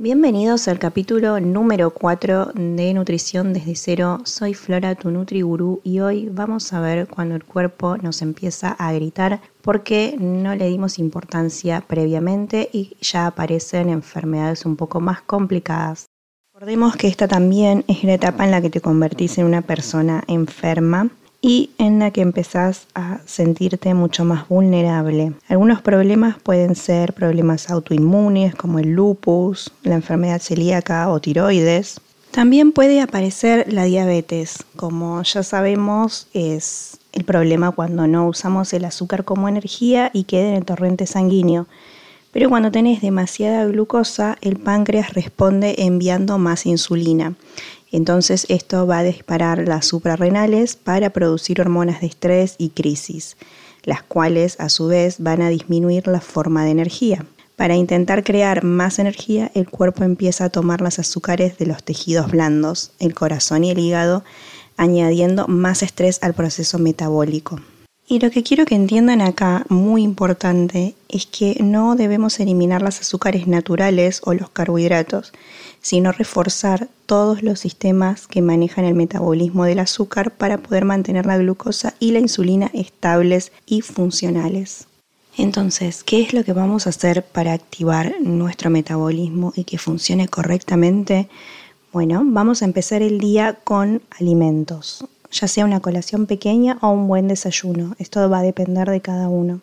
[0.00, 4.20] Bienvenidos al capítulo número 4 de Nutrición desde cero.
[4.22, 8.92] Soy Flora, tu NutriGurú, y hoy vamos a ver cuando el cuerpo nos empieza a
[8.92, 16.06] gritar porque no le dimos importancia previamente y ya aparecen enfermedades un poco más complicadas.
[16.52, 20.22] Recordemos que esta también es la etapa en la que te convertís en una persona
[20.28, 25.32] enferma y en la que empezás a sentirte mucho más vulnerable.
[25.48, 32.00] Algunos problemas pueden ser problemas autoinmunes como el lupus, la enfermedad celíaca o tiroides.
[32.30, 38.84] También puede aparecer la diabetes, como ya sabemos es el problema cuando no usamos el
[38.84, 41.66] azúcar como energía y queda en el torrente sanguíneo.
[42.32, 47.34] Pero cuando tenés demasiada glucosa, el páncreas responde enviando más insulina.
[47.90, 53.36] Entonces esto va a disparar las suprarrenales para producir hormonas de estrés y crisis,
[53.84, 57.24] las cuales a su vez van a disminuir la forma de energía.
[57.56, 62.30] Para intentar crear más energía, el cuerpo empieza a tomar los azúcares de los tejidos
[62.30, 64.22] blandos, el corazón y el hígado,
[64.76, 67.60] añadiendo más estrés al proceso metabólico.
[68.10, 73.00] Y lo que quiero que entiendan acá, muy importante, es que no debemos eliminar los
[73.00, 75.32] azúcares naturales o los carbohidratos,
[75.80, 81.38] sino reforzar todos los sistemas que manejan el metabolismo del azúcar para poder mantener la
[81.38, 84.86] glucosa y la insulina estables y funcionales.
[85.36, 90.28] Entonces, ¿qué es lo que vamos a hacer para activar nuestro metabolismo y que funcione
[90.28, 91.28] correctamente?
[91.92, 97.08] Bueno, vamos a empezar el día con alimentos ya sea una colación pequeña o un
[97.08, 97.94] buen desayuno.
[97.98, 99.60] Esto va a depender de cada uno.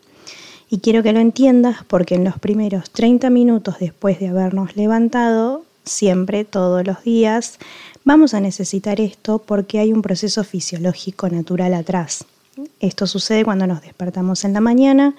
[0.69, 5.63] Y quiero que lo entiendas porque en los primeros 30 minutos después de habernos levantado,
[5.85, 7.59] siempre, todos los días,
[8.03, 12.25] vamos a necesitar esto porque hay un proceso fisiológico natural atrás.
[12.79, 15.15] Esto sucede cuando nos despertamos en la mañana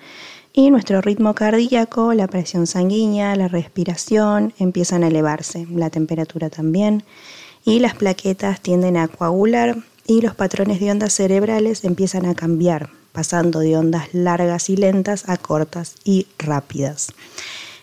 [0.53, 7.04] y nuestro ritmo cardíaco, la presión sanguínea, la respiración empiezan a elevarse, la temperatura también,
[7.65, 12.88] y las plaquetas tienden a coagular y los patrones de ondas cerebrales empiezan a cambiar,
[13.12, 17.12] pasando de ondas largas y lentas a cortas y rápidas.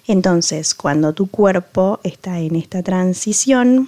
[0.08, 3.88] Entonces, cuando tu cuerpo está en esta transición,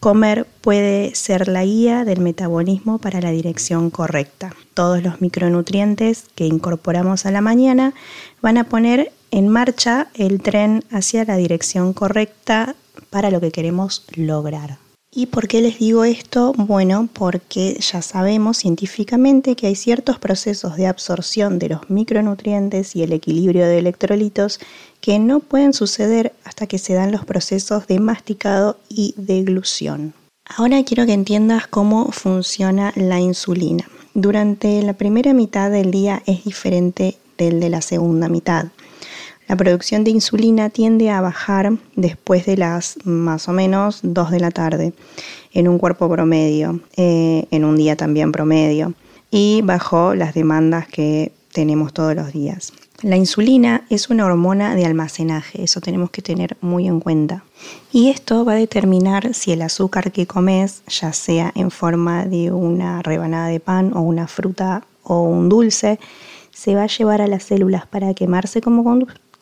[0.00, 4.54] comer puede ser la guía del metabolismo para la dirección correcta.
[4.74, 7.94] Todos los micronutrientes que incorporamos a la mañana
[8.42, 12.74] van a poner en marcha el tren hacia la dirección correcta
[13.10, 14.78] para lo que queremos lograr.
[15.18, 16.52] ¿Y por qué les digo esto?
[16.58, 23.02] Bueno, porque ya sabemos científicamente que hay ciertos procesos de absorción de los micronutrientes y
[23.02, 24.60] el equilibrio de electrolitos
[25.00, 30.12] que no pueden suceder hasta que se dan los procesos de masticado y deglución.
[30.44, 33.88] Ahora quiero que entiendas cómo funciona la insulina.
[34.12, 38.66] Durante la primera mitad del día es diferente del de la segunda mitad.
[39.48, 44.40] La producción de insulina tiende a bajar después de las más o menos 2 de
[44.40, 44.92] la tarde
[45.52, 48.94] en un cuerpo promedio, eh, en un día también promedio,
[49.30, 52.72] y bajo las demandas que tenemos todos los días.
[53.02, 57.44] La insulina es una hormona de almacenaje, eso tenemos que tener muy en cuenta.
[57.92, 62.50] Y esto va a determinar si el azúcar que comes, ya sea en forma de
[62.50, 65.98] una rebanada de pan o una fruta o un dulce,
[66.52, 68.82] se va a llevar a las células para quemarse como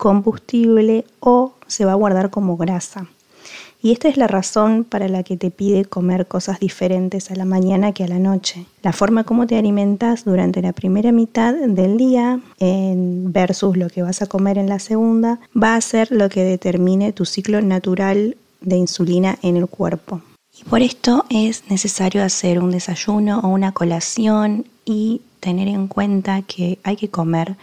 [0.04, 3.06] combustible o se va a guardar como grasa.
[3.80, 7.46] Y esta es la razón para la que te pide comer cosas diferentes a la
[7.46, 8.66] mañana que a la noche.
[8.82, 14.20] La forma como te alimentas durante la primera mitad del día versus lo que vas
[14.20, 18.76] a comer en la segunda va a ser lo que determine tu ciclo natural de
[18.76, 20.20] insulina en el cuerpo.
[20.60, 26.42] Y por esto es necesario hacer un desayuno o una colación y tener en cuenta
[26.42, 27.56] que hay que comer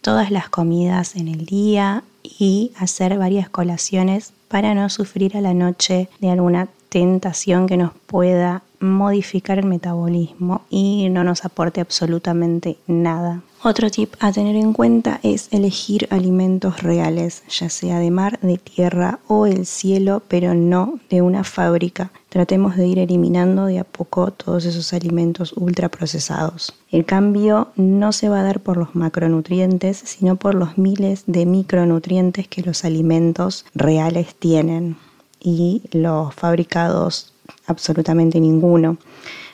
[0.00, 5.54] todas las comidas en el día y hacer varias colaciones para no sufrir a la
[5.54, 12.78] noche de alguna tentación que nos pueda modificar el metabolismo y no nos aporte absolutamente
[12.86, 13.42] nada.
[13.62, 18.56] Otro tip a tener en cuenta es elegir alimentos reales, ya sea de mar, de
[18.56, 22.10] tierra o el cielo, pero no de una fábrica.
[22.30, 26.72] Tratemos de ir eliminando de a poco todos esos alimentos ultraprocesados.
[26.90, 31.44] El cambio no se va a dar por los macronutrientes, sino por los miles de
[31.44, 34.96] micronutrientes que los alimentos reales tienen
[35.40, 37.32] y los fabricados
[37.66, 38.98] absolutamente ninguno.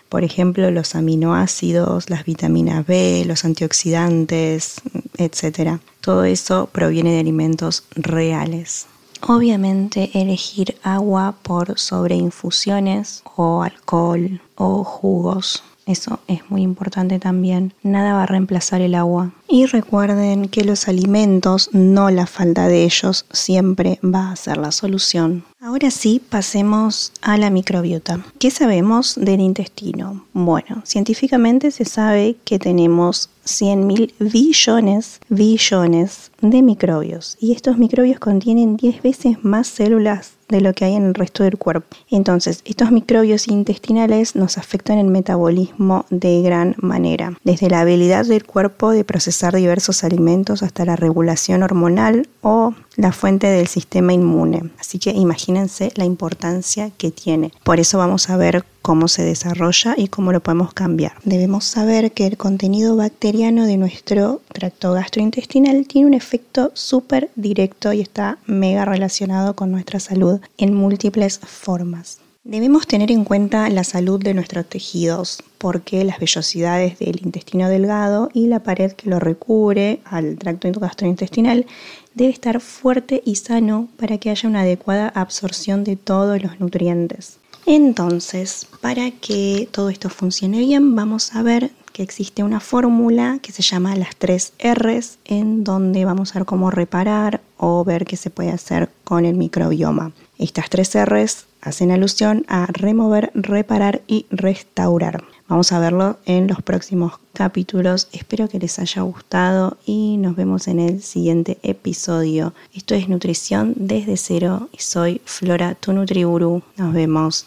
[0.08, 4.80] Por ejemplo, los aminoácidos, las vitaminas B, los antioxidantes,
[5.18, 5.78] etc.
[6.00, 8.86] Todo eso proviene de alimentos reales.
[9.22, 17.72] Obviamente elegir agua por sobreinfusiones o alcohol o jugos eso es muy importante también.
[17.84, 19.30] Nada va a reemplazar el agua.
[19.48, 24.72] Y recuerden que los alimentos, no la falta de ellos, siempre va a ser la
[24.72, 25.44] solución.
[25.60, 28.20] Ahora sí, pasemos a la microbiota.
[28.40, 30.24] ¿Qué sabemos del intestino?
[30.32, 37.36] Bueno, científicamente se sabe que tenemos 100.000 billones, billones de microbios.
[37.38, 41.44] Y estos microbios contienen 10 veces más células de lo que hay en el resto
[41.44, 41.96] del cuerpo.
[42.10, 48.44] Entonces, estos microbios intestinales nos afectan el metabolismo de gran manera, desde la habilidad del
[48.44, 54.70] cuerpo de procesar diversos alimentos hasta la regulación hormonal o la fuente del sistema inmune.
[54.78, 57.52] Así que imagínense la importancia que tiene.
[57.62, 61.14] Por eso vamos a ver cómo se desarrolla y cómo lo podemos cambiar.
[61.24, 67.92] Debemos saber que el contenido bacteriano de nuestro tracto gastrointestinal tiene un efecto súper directo
[67.92, 72.18] y está mega relacionado con nuestra salud en múltiples formas.
[72.44, 78.30] Debemos tener en cuenta la salud de nuestros tejidos, porque las vellosidades del intestino delgado
[78.34, 81.66] y la pared que lo recubre al tracto gastrointestinal
[82.14, 87.40] debe estar fuerte y sano para que haya una adecuada absorción de todos los nutrientes.
[87.66, 93.50] Entonces, para que todo esto funcione bien, vamos a ver que existe una fórmula que
[93.50, 98.16] se llama las tres R's, en donde vamos a ver cómo reparar o ver qué
[98.16, 100.12] se puede hacer con el microbioma.
[100.38, 105.24] Estas tres R's hacen alusión a remover, reparar y restaurar.
[105.48, 108.08] Vamos a verlo en los próximos capítulos.
[108.12, 112.52] Espero que les haya gustado y nos vemos en el siguiente episodio.
[112.74, 116.62] Esto es Nutrición desde cero y soy Flora, tu Nutriburu.
[116.76, 117.46] Nos vemos.